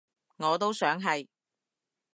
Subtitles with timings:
[0.37, 1.27] 我都想係